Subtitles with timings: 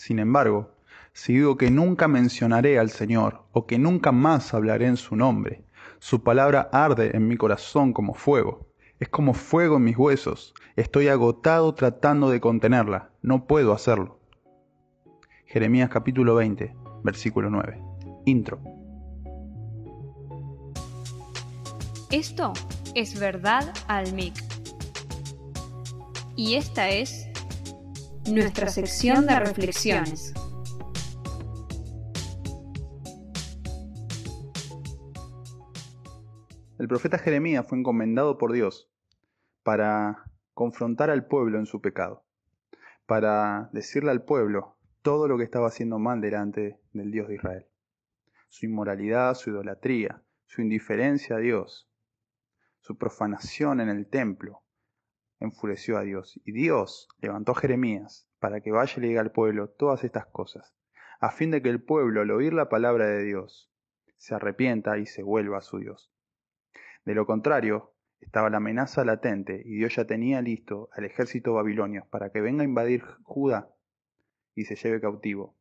[0.00, 0.70] Sin embargo,
[1.12, 5.62] si digo que nunca mencionaré al Señor o que nunca más hablaré en su nombre,
[5.98, 8.66] su palabra arde en mi corazón como fuego.
[8.98, 10.54] Es como fuego en mis huesos.
[10.74, 13.10] Estoy agotado tratando de contenerla.
[13.20, 14.18] No puedo hacerlo.
[15.44, 16.74] Jeremías capítulo 20,
[17.04, 17.82] versículo 9.
[18.24, 18.58] Intro.
[22.10, 22.54] Esto
[22.94, 24.32] es verdad al MIC.
[26.36, 27.29] Y esta es
[28.32, 30.32] nuestra sección de reflexiones.
[36.78, 38.90] El profeta Jeremías fue encomendado por Dios
[39.62, 40.24] para
[40.54, 42.24] confrontar al pueblo en su pecado,
[43.06, 47.66] para decirle al pueblo todo lo que estaba haciendo mal delante del Dios de Israel.
[48.48, 51.88] Su inmoralidad, su idolatría, su indiferencia a Dios,
[52.80, 54.62] su profanación en el templo,
[55.40, 56.40] enfureció a Dios.
[56.44, 60.26] Y Dios levantó a Jeremías para que vaya y le diga al pueblo todas estas
[60.26, 60.74] cosas,
[61.20, 63.70] a fin de que el pueblo, al oír la palabra de Dios,
[64.16, 66.12] se arrepienta y se vuelva a su Dios.
[67.04, 72.06] De lo contrario, estaba la amenaza latente y Dios ya tenía listo al ejército babilonio
[72.10, 73.70] para que venga a invadir Judá
[74.54, 75.56] y se lleve cautivo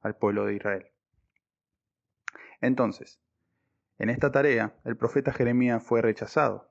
[0.00, 0.86] al pueblo de Israel.
[2.60, 3.20] Entonces,
[3.98, 6.67] en esta tarea, el profeta Jeremías fue rechazado,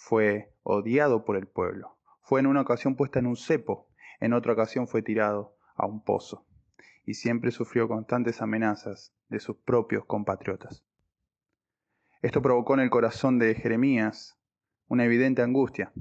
[0.00, 3.86] fue odiado por el pueblo, fue en una ocasión puesta en un cepo,
[4.18, 6.46] en otra ocasión fue tirado a un pozo,
[7.04, 10.86] y siempre sufrió constantes amenazas de sus propios compatriotas.
[12.22, 14.40] Esto provocó en el corazón de Jeremías
[14.88, 15.92] una evidente angustia,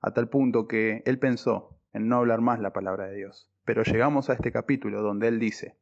[0.00, 3.50] a tal punto que él pensó en no hablar más la palabra de Dios.
[3.66, 5.76] Pero llegamos a este capítulo donde él dice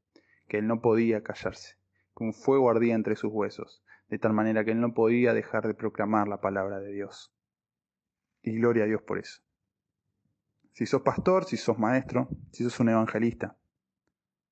[0.49, 1.77] que él no podía callarse,
[2.17, 5.67] que un fuego ardía entre sus huesos, de tal manera que él no podía dejar
[5.67, 7.33] de proclamar la palabra de Dios.
[8.43, 9.43] Y gloria a Dios por eso.
[10.73, 13.57] Si sos pastor, si sos maestro, si sos un evangelista,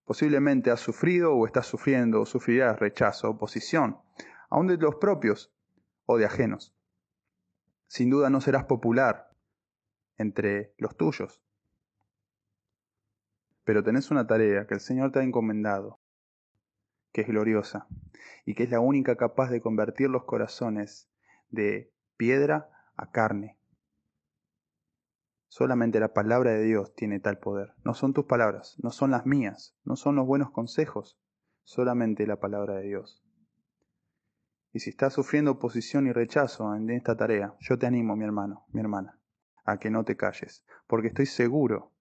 [0.07, 3.99] Posiblemente has sufrido o estás sufriendo o sufrirás rechazo, oposición,
[4.49, 5.53] aun de los propios
[6.07, 6.73] o de ajenos.
[7.89, 9.33] Sin duda no serás popular
[10.17, 11.43] entre los tuyos.
[13.65, 15.99] Pero tenés una tarea que el Señor te ha encomendado,
[17.17, 17.87] que es gloriosa
[18.45, 21.09] y que es la única capaz de convertir los corazones
[21.49, 23.57] de piedra a carne,
[25.49, 27.73] Solamente la palabra de Dios tiene tal poder.
[27.83, 31.19] No son tus palabras, no son las mías, no son los buenos consejos,
[31.63, 33.25] solamente la palabra de Dios.
[34.75, 38.67] Y si estás sufriendo oposición y rechazo en esta tarea, yo te animo, mi hermano,
[38.69, 39.19] mi hermana,
[39.65, 41.93] a que no te calles, porque estoy seguro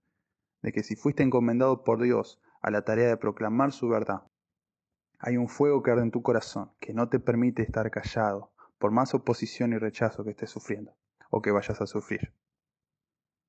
[0.62, 4.24] de que si fuiste encomendado por Dios a la tarea de proclamar su verdad,
[5.26, 8.92] hay un fuego que arde en tu corazón que no te permite estar callado por
[8.92, 10.96] más oposición y rechazo que estés sufriendo
[11.32, 12.32] o que vayas a sufrir.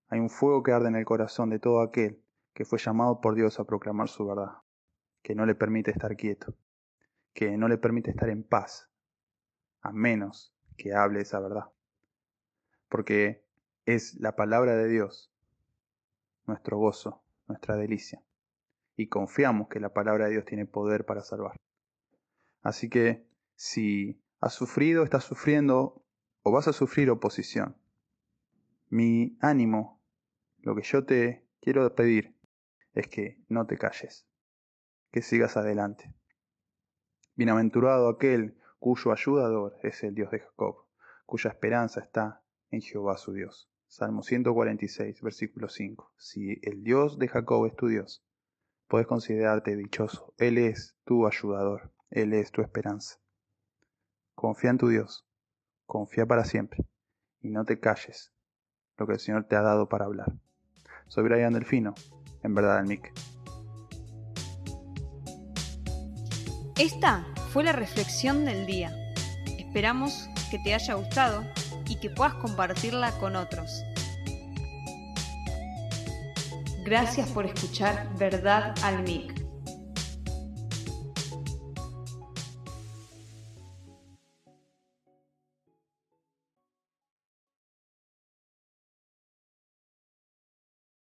[0.08, 3.34] Hay un fuego que arde en el corazón de todo aquel que fue llamado por
[3.34, 4.52] Dios a proclamar su verdad,
[5.22, 6.54] que no le permite estar quieto,
[7.34, 8.88] que no le permite estar en paz,
[9.82, 11.66] a menos que hable esa verdad.
[12.88, 13.44] Porque
[13.84, 15.30] es la palabra de Dios
[16.46, 18.22] nuestro gozo, nuestra delicia,
[18.96, 21.60] y confiamos que la palabra de Dios tiene poder para salvar.
[22.66, 26.04] Así que si has sufrido, estás sufriendo
[26.42, 27.76] o vas a sufrir oposición,
[28.88, 30.02] mi ánimo
[30.62, 32.34] lo que yo te quiero pedir
[32.92, 34.26] es que no te calles,
[35.12, 36.12] que sigas adelante.
[37.36, 40.86] Bienaventurado aquel cuyo ayudador es el Dios de Jacob,
[41.24, 43.70] cuya esperanza está en Jehová su Dios.
[43.86, 46.14] Salmo 146, versículo 5.
[46.18, 48.26] Si el Dios de Jacob es tu Dios,
[48.88, 50.34] puedes considerarte dichoso.
[50.36, 53.18] Él es tu ayudador, Él es tu esperanza.
[54.34, 55.26] Confía en tu Dios,
[55.86, 56.86] confía para siempre
[57.40, 58.32] y no te calles
[58.96, 60.32] lo que el Señor te ha dado para hablar.
[61.08, 61.94] Soy Brian Delfino,
[62.42, 63.12] en verdad el Mick.
[66.78, 68.92] Esta fue la reflexión del día.
[69.58, 71.44] Esperamos que te haya gustado
[71.88, 73.82] y que puedas compartirla con otros.
[76.84, 79.45] Gracias por escuchar Verdad al Mic.